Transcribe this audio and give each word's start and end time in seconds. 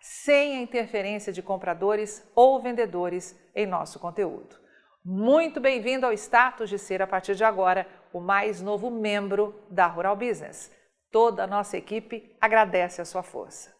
sem 0.00 0.56
a 0.56 0.62
interferência 0.62 1.32
de 1.32 1.42
compradores 1.42 2.26
ou 2.34 2.60
vendedores 2.60 3.38
em 3.54 3.66
nosso 3.66 3.98
conteúdo. 3.98 4.56
Muito 5.04 5.60
bem-vindo 5.60 6.04
ao 6.04 6.12
status 6.12 6.68
de 6.68 6.78
ser, 6.78 7.00
a 7.00 7.06
partir 7.06 7.34
de 7.34 7.44
agora, 7.44 7.86
o 8.12 8.20
mais 8.20 8.60
novo 8.60 8.90
membro 8.90 9.54
da 9.70 9.86
Rural 9.86 10.16
Business. 10.16 10.70
Toda 11.10 11.44
a 11.44 11.46
nossa 11.46 11.76
equipe 11.76 12.36
agradece 12.40 13.00
a 13.00 13.04
sua 13.04 13.22
força. 13.22 13.74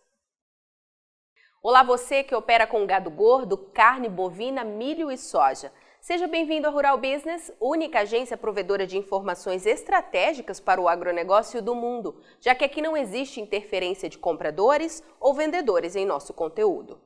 Olá, 1.62 1.82
você 1.82 2.22
que 2.22 2.34
opera 2.34 2.66
com 2.66 2.86
gado 2.86 3.10
gordo, 3.10 3.58
carne 3.58 4.08
bovina, 4.08 4.64
milho 4.64 5.10
e 5.10 5.18
soja. 5.18 5.72
Seja 6.00 6.26
bem-vindo 6.28 6.66
à 6.66 6.70
Rural 6.70 6.96
Business, 6.96 7.52
única 7.60 8.00
agência 8.00 8.36
provedora 8.36 8.86
de 8.86 8.96
informações 8.96 9.66
estratégicas 9.66 10.60
para 10.60 10.80
o 10.80 10.88
agronegócio 10.88 11.60
do 11.60 11.74
mundo, 11.74 12.22
já 12.40 12.54
que 12.54 12.64
aqui 12.64 12.80
não 12.80 12.96
existe 12.96 13.40
interferência 13.40 14.08
de 14.08 14.16
compradores 14.16 15.02
ou 15.20 15.34
vendedores 15.34 15.96
em 15.96 16.06
nosso 16.06 16.32
conteúdo. 16.32 16.98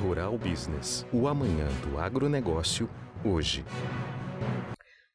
Rural 0.00 0.36
Business, 0.38 1.06
o 1.12 1.28
amanhã 1.28 1.68
do 1.86 1.98
agronegócio, 1.98 2.88
hoje. 3.24 3.64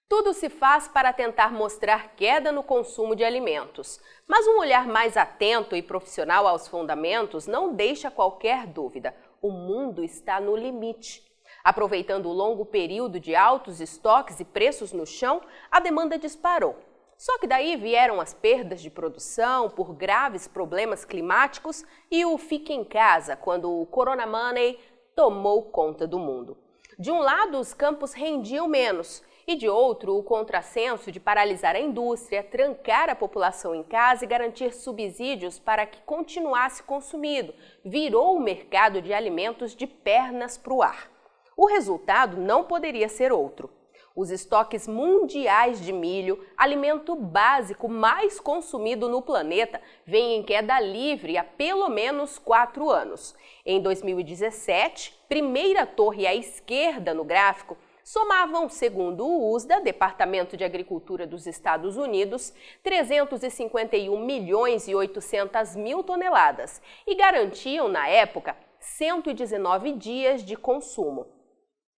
Tudo 0.08 0.31
se 0.31 0.48
faz 0.48 0.88
para 0.88 1.11
tentar 1.11 1.52
mostrar 1.52 2.16
queda 2.16 2.52
no 2.52 2.61
consumo 2.61 3.16
de 3.16 3.23
alimentos, 3.23 4.00
mas 4.28 4.45
um 4.48 4.59
olhar 4.59 4.88
mais 4.88 5.17
atento 5.17 5.76
e 5.76 5.81
profissional 5.81 6.48
aos 6.48 6.67
fundamentos 6.67 7.48
não 7.48 7.73
deixa 7.73 8.11
qualquer 8.11 8.67
dúvida: 8.67 9.14
o 9.42 9.50
mundo 9.50 10.04
está 10.04 10.39
no 10.39 10.56
limite. 10.56 11.33
Aproveitando 11.64 12.28
o 12.28 12.33
longo 12.33 12.66
período 12.66 13.22
de 13.22 13.33
altos 13.33 13.80
estoques 13.80 14.39
e 14.42 14.44
preços 14.44 14.92
no 14.92 15.06
chão, 15.06 15.42
a 15.72 15.80
demanda 15.80 16.17
disparou. 16.17 16.75
Só 17.17 17.38
que 17.38 17.47
daí 17.47 17.78
vieram 17.78 18.20
as 18.20 18.33
perdas 18.33 18.81
de 18.81 18.89
produção 18.89 19.70
por 19.70 19.94
graves 19.94 20.45
problemas 20.45 21.05
climáticos 21.05 21.86
e 22.11 22.25
o 22.25 22.38
fique 22.38 22.73
em 22.73 22.83
casa 22.83 23.38
quando 23.38 23.72
o 23.72 23.86
Corona 23.86 24.28
Money 24.28 24.78
tomou 25.16 25.64
conta 25.64 26.05
do 26.05 26.20
mundo. 26.20 26.58
De 27.00 27.09
um 27.09 27.20
lado, 27.20 27.58
os 27.58 27.73
campos 27.73 28.11
rendiam 28.11 28.67
menos 28.67 29.23
e 29.48 29.55
de 29.55 29.70
outro, 29.70 30.17
o 30.17 30.23
contrassenso 30.23 31.11
de 31.11 31.20
paralisar 31.20 31.75
a 31.75 31.80
indústria, 31.80 32.44
trancar 32.44 33.09
a 33.09 33.16
população 33.16 33.73
em 33.73 33.83
casa 33.83 34.25
e 34.25 34.27
garantir 34.27 34.73
subsídios 34.73 35.59
para 35.59 35.86
que 35.86 36.02
continuasse 36.02 36.83
consumido, 36.83 37.53
virou 37.86 38.36
o 38.36 38.42
mercado 38.42 39.02
de 39.02 39.14
alimentos 39.14 39.75
de 39.75 39.88
pernas 39.88 40.58
para 40.58 40.73
o 40.73 40.81
ar. 40.81 41.12
O 41.55 41.65
resultado 41.65 42.37
não 42.37 42.64
poderia 42.64 43.08
ser 43.08 43.31
outro. 43.31 43.69
Os 44.15 44.30
estoques 44.30 44.87
mundiais 44.87 45.81
de 45.81 45.91
milho, 45.91 46.45
alimento 46.55 47.15
básico 47.15 47.89
mais 47.89 48.39
consumido 48.39 49.09
no 49.09 49.23
planeta, 49.23 49.81
vêm 50.05 50.36
em 50.36 50.43
queda 50.43 50.80
livre 50.80 51.36
há 51.36 51.43
pelo 51.43 51.89
menos 51.89 52.37
quatro 52.37 52.92
anos. 52.92 53.36
Em 53.65 53.81
2017, 53.81 55.19
primeira 55.27 55.87
torre 55.87 56.27
à 56.27 56.36
esquerda 56.36 57.11
no 57.11 57.23
gráfico, 57.23 57.75
somavam, 58.03 58.69
segundo 58.69 59.25
o 59.25 59.52
USDA, 59.55 59.81
Departamento 59.81 60.55
de 60.55 60.63
Agricultura 60.63 61.25
dos 61.25 61.47
Estados 61.47 61.97
Unidos, 61.97 62.53
351 62.83 64.23
milhões 64.23 64.87
e 64.87 64.93
800 64.93 65.75
mil 65.75 66.03
toneladas 66.03 66.80
e 67.08 67.15
garantiam, 67.15 67.87
na 67.87 68.08
época, 68.08 68.55
119 68.80 69.93
dias 69.93 70.43
de 70.43 70.55
consumo. 70.55 71.25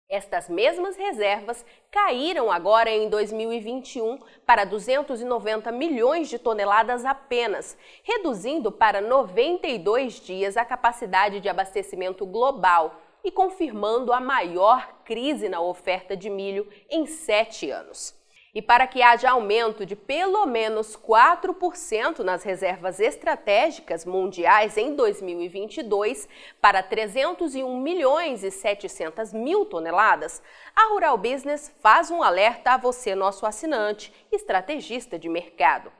Estas 0.08 0.48
mesmas 0.48 0.96
reservas 0.96 1.64
caíram 1.90 2.50
agora 2.50 2.90
em 2.90 3.08
2021 3.08 4.18
para 4.44 4.64
290 4.64 5.72
milhões 5.72 6.28
de 6.28 6.38
toneladas 6.38 7.04
apenas, 7.04 7.76
reduzindo 8.02 8.70
para 8.70 9.00
92 9.00 10.20
dias 10.20 10.56
a 10.56 10.64
capacidade 10.64 11.40
de 11.40 11.48
abastecimento 11.48 12.26
global 12.26 13.00
e 13.24 13.30
confirmando 13.30 14.12
a 14.12 14.20
maior 14.20 15.02
crise 15.04 15.48
na 15.48 15.60
oferta 15.60 16.16
de 16.16 16.28
milho 16.28 16.68
em 16.90 17.06
sete 17.06 17.70
anos 17.70 18.23
e 18.54 18.62
para 18.62 18.86
que 18.86 19.02
haja 19.02 19.30
aumento 19.30 19.84
de 19.84 19.96
pelo 19.96 20.46
menos 20.46 20.96
4% 20.96 22.20
nas 22.20 22.44
reservas 22.44 23.00
estratégicas 23.00 24.04
mundiais 24.04 24.76
em 24.76 24.94
2022 24.94 26.28
para 26.60 26.80
301 26.80 27.80
milhões 27.80 28.44
e 28.44 28.52
700 28.52 29.32
mil 29.32 29.66
toneladas, 29.66 30.40
a 30.76 30.92
Rural 30.92 31.18
Business 31.18 31.74
faz 31.80 32.12
um 32.12 32.22
alerta 32.22 32.74
a 32.74 32.76
você, 32.76 33.14
nosso 33.16 33.44
assinante, 33.44 34.14
estrategista 34.30 35.18
de 35.18 35.28
mercado. 35.28 35.90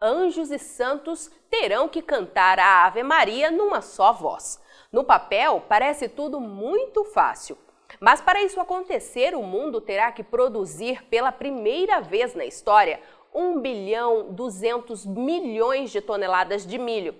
Anjos 0.00 0.50
e 0.50 0.58
santos 0.58 1.30
terão 1.50 1.88
que 1.88 2.00
cantar 2.00 2.58
a 2.58 2.86
Ave 2.86 3.02
Maria 3.02 3.50
numa 3.50 3.82
só 3.82 4.12
voz. 4.12 4.62
No 4.90 5.04
papel, 5.04 5.62
parece 5.68 6.08
tudo 6.08 6.40
muito 6.40 7.04
fácil 7.04 7.58
mas 8.00 8.20
para 8.20 8.42
isso 8.42 8.60
acontecer, 8.60 9.34
o 9.34 9.42
mundo 9.42 9.80
terá 9.80 10.12
que 10.12 10.22
produzir 10.22 11.04
pela 11.04 11.32
primeira 11.32 12.00
vez 12.00 12.34
na 12.34 12.44
história 12.44 13.00
1 13.34 13.60
bilhão 13.60 14.32
200 14.32 15.06
milhões 15.06 15.90
de 15.90 16.00
toneladas 16.00 16.66
de 16.66 16.78
milho, 16.78 17.14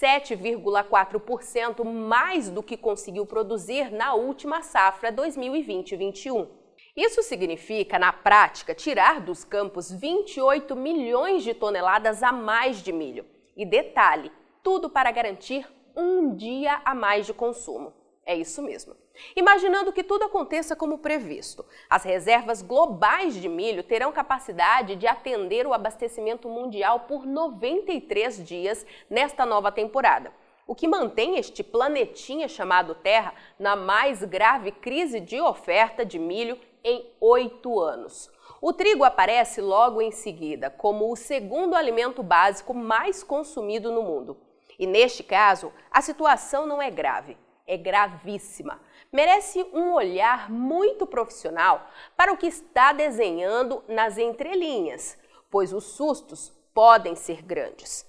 7,4% 0.00 1.84
mais 1.84 2.48
do 2.48 2.62
que 2.62 2.76
conseguiu 2.76 3.26
produzir 3.26 3.90
na 3.90 4.14
última 4.14 4.62
safra 4.62 5.12
2020-21. 5.12 6.48
Isso 6.96 7.22
significa, 7.22 7.98
na 7.98 8.12
prática, 8.12 8.74
tirar 8.74 9.20
dos 9.20 9.44
campos 9.44 9.90
28 9.90 10.74
milhões 10.76 11.42
de 11.42 11.54
toneladas 11.54 12.22
a 12.22 12.32
mais 12.32 12.82
de 12.82 12.92
milho. 12.92 13.24
E 13.56 13.64
detalhe, 13.64 14.30
tudo 14.62 14.90
para 14.90 15.10
garantir 15.10 15.66
um 15.96 16.34
dia 16.34 16.80
a 16.84 16.94
mais 16.94 17.26
de 17.26 17.34
consumo. 17.34 17.99
É 18.30 18.36
isso 18.36 18.62
mesmo. 18.62 18.94
Imaginando 19.34 19.92
que 19.92 20.04
tudo 20.04 20.22
aconteça 20.22 20.76
como 20.76 20.98
previsto, 20.98 21.66
as 21.88 22.04
reservas 22.04 22.62
globais 22.62 23.34
de 23.34 23.48
milho 23.48 23.82
terão 23.82 24.12
capacidade 24.12 24.94
de 24.94 25.04
atender 25.08 25.66
o 25.66 25.74
abastecimento 25.74 26.48
mundial 26.48 27.00
por 27.08 27.26
93 27.26 28.44
dias 28.46 28.86
nesta 29.10 29.44
nova 29.44 29.72
temporada, 29.72 30.32
o 30.64 30.76
que 30.76 30.86
mantém 30.86 31.38
este 31.38 31.64
planetinha 31.64 32.46
chamado 32.46 32.94
Terra 32.94 33.34
na 33.58 33.74
mais 33.74 34.22
grave 34.22 34.70
crise 34.70 35.18
de 35.18 35.40
oferta 35.40 36.04
de 36.06 36.16
milho 36.16 36.56
em 36.84 37.10
oito 37.20 37.80
anos. 37.80 38.30
O 38.62 38.72
trigo 38.72 39.02
aparece 39.02 39.60
logo 39.60 40.00
em 40.00 40.12
seguida 40.12 40.70
como 40.70 41.10
o 41.10 41.16
segundo 41.16 41.74
alimento 41.74 42.22
básico 42.22 42.72
mais 42.72 43.24
consumido 43.24 43.90
no 43.90 44.04
mundo. 44.04 44.36
E 44.78 44.86
neste 44.86 45.24
caso, 45.24 45.72
a 45.90 46.00
situação 46.00 46.64
não 46.64 46.80
é 46.80 46.92
grave, 46.92 47.36
é 47.72 47.76
gravíssima 47.76 48.80
merece 49.12 49.62
um 49.72 49.92
olhar 49.92 50.50
muito 50.50 51.06
profissional 51.06 51.88
para 52.16 52.32
o 52.32 52.36
que 52.36 52.46
está 52.46 52.92
desenhando 52.92 53.82
nas 53.88 54.18
entrelinhas, 54.18 55.18
pois 55.50 55.72
os 55.72 55.84
sustos 55.84 56.52
podem 56.72 57.16
ser 57.16 57.42
grandes. 57.42 58.08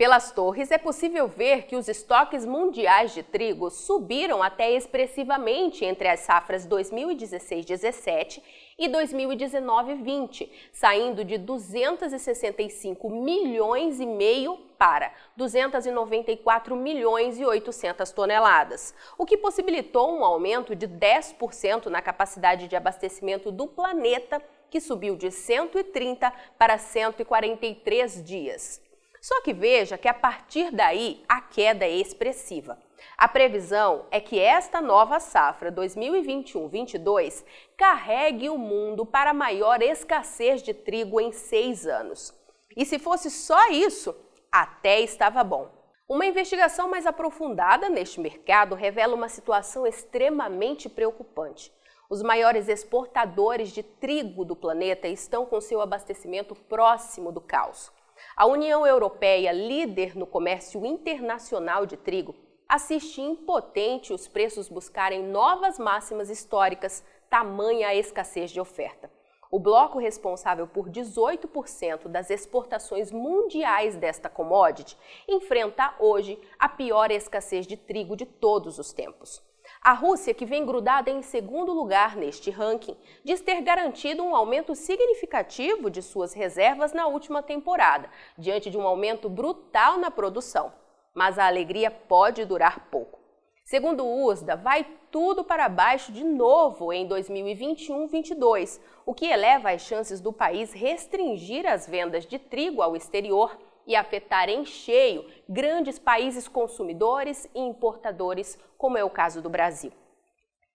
Pelas 0.00 0.32
torres 0.32 0.70
é 0.70 0.78
possível 0.78 1.28
ver 1.28 1.64
que 1.66 1.76
os 1.76 1.86
estoques 1.86 2.46
mundiais 2.46 3.12
de 3.12 3.22
trigo 3.22 3.70
subiram 3.70 4.42
até 4.42 4.70
expressivamente 4.70 5.84
entre 5.84 6.08
as 6.08 6.20
safras 6.20 6.66
2016-17 6.66 8.42
e 8.78 8.88
2019-20, 8.88 10.48
saindo 10.72 11.22
de 11.22 11.36
265 11.36 13.10
milhões 13.10 14.00
e 14.00 14.06
meio 14.06 14.56
para 14.78 15.12
294 15.36 16.74
milhões 16.74 17.38
e 17.38 17.44
800 17.44 18.10
toneladas, 18.10 18.94
o 19.18 19.26
que 19.26 19.36
possibilitou 19.36 20.10
um 20.10 20.24
aumento 20.24 20.74
de 20.74 20.88
10% 20.88 21.88
na 21.88 22.00
capacidade 22.00 22.68
de 22.68 22.74
abastecimento 22.74 23.52
do 23.52 23.66
planeta, 23.66 24.42
que 24.70 24.80
subiu 24.80 25.14
de 25.14 25.30
130 25.30 26.32
para 26.56 26.78
143 26.78 28.24
dias. 28.24 28.80
Só 29.20 29.42
que 29.42 29.52
veja 29.52 29.98
que 29.98 30.08
a 30.08 30.14
partir 30.14 30.70
daí 30.70 31.22
a 31.28 31.40
queda 31.42 31.84
é 31.84 31.90
expressiva. 31.90 32.78
A 33.18 33.28
previsão 33.28 34.06
é 34.10 34.18
que 34.18 34.38
esta 34.38 34.80
nova 34.80 35.20
safra 35.20 35.70
2021-22 35.70 37.44
carregue 37.76 38.48
o 38.48 38.56
mundo 38.56 39.04
para 39.04 39.30
a 39.30 39.34
maior 39.34 39.82
escassez 39.82 40.62
de 40.62 40.72
trigo 40.72 41.20
em 41.20 41.32
seis 41.32 41.86
anos. 41.86 42.32
E 42.74 42.86
se 42.86 42.98
fosse 42.98 43.30
só 43.30 43.68
isso, 43.68 44.16
até 44.50 45.00
estava 45.00 45.44
bom. 45.44 45.70
Uma 46.08 46.26
investigação 46.26 46.88
mais 46.88 47.06
aprofundada 47.06 47.88
neste 47.88 48.20
mercado 48.20 48.74
revela 48.74 49.14
uma 49.14 49.28
situação 49.28 49.86
extremamente 49.86 50.88
preocupante. 50.88 51.72
Os 52.08 52.22
maiores 52.22 52.68
exportadores 52.68 53.70
de 53.70 53.82
trigo 53.82 54.44
do 54.44 54.56
planeta 54.56 55.06
estão 55.06 55.46
com 55.46 55.60
seu 55.60 55.80
abastecimento 55.80 56.54
próximo 56.54 57.30
do 57.30 57.40
caos. 57.40 57.92
A 58.36 58.46
União 58.46 58.86
Europeia, 58.86 59.52
líder 59.52 60.16
no 60.16 60.26
comércio 60.26 60.84
internacional 60.86 61.86
de 61.86 61.96
trigo, 61.96 62.34
assiste 62.68 63.20
impotente 63.20 64.12
os 64.12 64.28
preços 64.28 64.68
buscarem 64.68 65.22
novas 65.22 65.78
máximas 65.78 66.30
históricas, 66.30 67.04
tamanha 67.28 67.88
a 67.88 67.94
escassez 67.94 68.50
de 68.50 68.60
oferta. 68.60 69.10
O 69.50 69.58
bloco 69.58 69.98
responsável 69.98 70.68
por 70.68 70.88
18% 70.88 72.06
das 72.06 72.30
exportações 72.30 73.10
mundiais 73.10 73.96
desta 73.96 74.28
commodity 74.28 74.96
enfrenta 75.26 75.92
hoje 75.98 76.38
a 76.56 76.68
pior 76.68 77.10
escassez 77.10 77.66
de 77.66 77.76
trigo 77.76 78.14
de 78.14 78.24
todos 78.24 78.78
os 78.78 78.92
tempos. 78.92 79.42
A 79.82 79.94
Rússia, 79.94 80.34
que 80.34 80.44
vem 80.44 80.66
grudada 80.66 81.10
em 81.10 81.22
segundo 81.22 81.72
lugar 81.72 82.14
neste 82.14 82.50
ranking, 82.50 82.94
diz 83.24 83.40
ter 83.40 83.62
garantido 83.62 84.22
um 84.22 84.36
aumento 84.36 84.74
significativo 84.74 85.88
de 85.88 86.02
suas 86.02 86.34
reservas 86.34 86.92
na 86.92 87.06
última 87.06 87.42
temporada, 87.42 88.10
diante 88.36 88.68
de 88.68 88.76
um 88.76 88.86
aumento 88.86 89.26
brutal 89.30 89.96
na 89.96 90.10
produção. 90.10 90.70
Mas 91.14 91.38
a 91.38 91.46
alegria 91.46 91.90
pode 91.90 92.44
durar 92.44 92.90
pouco. 92.90 93.18
Segundo 93.64 94.04
o 94.04 94.26
USDA, 94.26 94.54
vai 94.54 94.86
tudo 95.10 95.42
para 95.42 95.66
baixo 95.66 96.12
de 96.12 96.24
novo 96.24 96.92
em 96.92 97.08
2021-22, 97.08 98.78
o 99.06 99.14
que 99.14 99.24
eleva 99.24 99.70
as 99.70 99.80
chances 99.80 100.20
do 100.20 100.30
país 100.30 100.74
restringir 100.74 101.66
as 101.66 101.88
vendas 101.88 102.26
de 102.26 102.38
trigo 102.38 102.82
ao 102.82 102.94
exterior 102.94 103.56
e 103.90 103.96
afetar 103.96 104.48
em 104.48 104.64
cheio 104.64 105.26
grandes 105.48 105.98
países 105.98 106.46
consumidores 106.46 107.50
e 107.52 107.58
importadores, 107.58 108.56
como 108.78 108.96
é 108.96 109.02
o 109.02 109.10
caso 109.10 109.42
do 109.42 109.50
Brasil. 109.50 109.90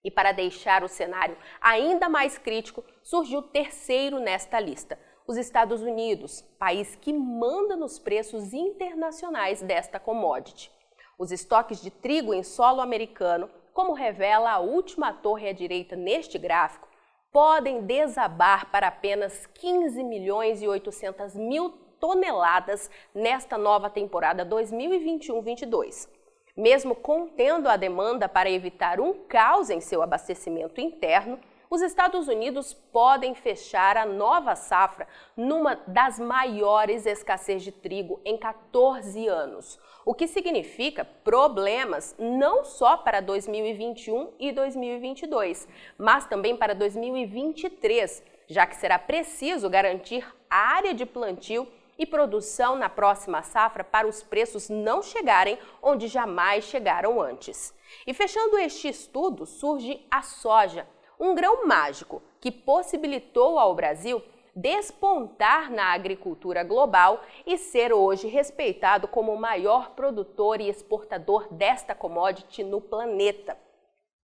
E 0.03 0.12
para 0.12 0.33
deixar 0.33 0.83
o 0.83 0.89
cenário 0.89 1.38
ainda 1.62 2.09
mais 2.09 2.38
crítico, 2.38 2.83
surgiu 3.01 3.39
o 3.39 3.44
terceiro 3.44 4.19
nesta 4.19 4.59
lista, 4.59 5.00
os 5.25 5.38
Estados 5.38 5.81
Unidos, 5.81 6.41
país 6.59 6.97
que 6.97 7.13
manda 7.13 7.77
nos 7.77 7.97
preços 7.97 8.51
internacionais 8.51 9.61
desta 9.61 9.97
commodity. 9.97 10.69
Os 11.18 11.31
estoques 11.31 11.81
de 11.81 11.89
trigo 11.89 12.33
em 12.33 12.44
solo 12.44 12.81
americano, 12.81 13.50
como 13.73 13.94
revela 13.94 14.51
a 14.51 14.59
última 14.59 15.13
torre 15.13 15.47
à 15.47 15.53
direita 15.53 15.95
neste 15.95 16.38
gráfico, 16.38 16.89
podem 17.31 17.81
desabar 17.81 18.69
para 18.71 18.89
apenas 18.89 19.45
15 19.45 20.03
milhões 20.03 20.61
e 20.61 20.68
800 20.68 21.33
mil 21.35 21.84
toneladas 22.06 22.92
nesta 23.16 23.57
nova 23.57 23.90
temporada 23.90 24.46
2021-22. 24.46 26.07
Mesmo 26.56 26.94
contendo 26.94 27.68
a 27.68 27.75
demanda 27.75 28.30
para 28.30 28.50
evitar 28.50 29.00
um 29.00 29.25
caos 29.28 29.72
em 29.72 29.81
seu 29.81 30.04
abastecimento 30.04 30.80
interno, 30.80 31.40
os 31.68 31.81
Estados 31.81 32.28
Unidos 32.28 32.75
podem 32.75 33.34
fechar 33.34 33.98
a 33.98 34.06
nova 34.06 34.56
safra 34.56 35.07
numa 35.36 35.81
das 35.88 36.19
maiores 36.19 37.07
escassez 37.07 37.63
de 37.63 37.72
trigo 37.72 38.22
em 38.24 38.38
14 38.38 39.28
anos, 39.28 39.80
o 40.06 40.13
que 40.13 40.28
significa 40.28 41.04
problemas 41.04 42.16
não 42.19 42.63
só 42.63 42.98
para 42.98 43.19
2021 43.19 44.31
e 44.40 44.52
2022, 44.52 45.68
mas 45.98 46.28
também 46.28 46.56
para 46.56 46.75
2023, 46.75 48.24
já 48.48 48.68
que 48.68 48.75
será 48.75 49.00
preciso 49.00 49.68
garantir 49.68 50.24
área 50.48 50.94
de 50.94 51.04
plantio 51.04 51.68
e 51.97 52.06
produção 52.06 52.75
na 52.75 52.89
próxima 52.89 53.42
safra 53.42 53.83
para 53.83 54.07
os 54.07 54.21
preços 54.21 54.69
não 54.69 55.01
chegarem 55.01 55.57
onde 55.81 56.07
jamais 56.07 56.65
chegaram 56.65 57.21
antes. 57.21 57.74
E 58.06 58.13
fechando 58.13 58.57
este 58.57 58.88
estudo, 58.88 59.45
surge 59.45 60.06
a 60.09 60.21
soja, 60.21 60.88
um 61.19 61.33
grão 61.33 61.65
mágico 61.65 62.21
que 62.39 62.51
possibilitou 62.51 63.57
ao 63.57 63.74
Brasil 63.74 64.21
despontar 64.56 65.69
na 65.69 65.88
agricultura 65.94 66.63
global 66.63 67.21
e 67.45 67.57
ser 67.57 67.92
hoje 67.92 68.27
respeitado 68.27 69.07
como 69.07 69.33
o 69.33 69.39
maior 69.39 69.92
produtor 69.92 70.62
e 70.62 70.69
exportador 70.69 71.53
desta 71.53 71.94
commodity 71.94 72.63
no 72.63 72.80
planeta. 72.80 73.57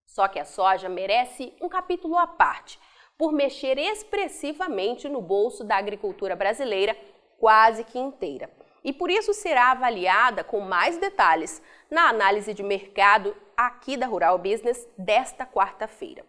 Só 0.06 0.28
que 0.28 0.40
a 0.40 0.46
soja 0.46 0.88
merece 0.88 1.54
um 1.62 1.68
capítulo 1.68 2.18
à 2.18 2.26
parte, 2.26 2.80
por 3.18 3.34
mexer 3.34 3.78
expressivamente 3.78 5.08
no 5.08 5.22
bolso 5.22 5.64
da 5.64 5.76
agricultura 5.76 6.36
brasileira 6.36 6.98
quase 7.42 7.84
que 7.84 7.98
inteira. 7.98 8.48
E 8.84 8.94
por 8.94 9.10
isso 9.10 9.34
será 9.34 9.72
avaliada 9.72 10.44
com 10.44 10.60
mais 10.60 10.98
detalhes 10.98 11.62
na 11.90 12.08
análise 12.08 12.54
de 12.54 12.62
mercado 12.62 13.36
aqui 13.58 13.98
da 13.98 14.06
Rural 14.06 14.38
Business 14.38 14.88
desta 14.96 15.46
quarta-feira. 15.46 16.24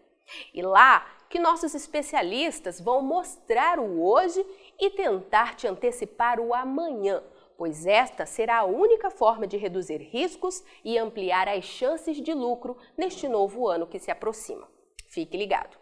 E 0.54 0.62
lá 0.62 1.06
que 1.28 1.38
nossos 1.38 1.74
especialistas 1.74 2.80
vão 2.80 3.02
mostrar 3.02 3.78
o 3.78 4.02
hoje 4.02 4.44
e 4.80 4.90
tentar 4.90 5.54
te 5.54 5.66
antecipar 5.66 6.40
o 6.40 6.54
amanhã, 6.54 7.22
pois 7.58 7.86
esta 7.86 8.24
será 8.24 8.58
a 8.60 8.64
única 8.64 9.10
forma 9.10 9.46
de 9.46 9.58
reduzir 9.58 9.98
riscos 9.98 10.64
e 10.82 10.98
ampliar 10.98 11.48
as 11.48 11.64
chances 11.64 12.20
de 12.20 12.32
lucro 12.32 12.76
neste 12.96 13.28
novo 13.28 13.68
ano 13.68 13.86
que 13.86 13.98
se 13.98 14.10
aproxima. 14.10 14.66
Fique 15.08 15.36
ligado! 15.36 15.81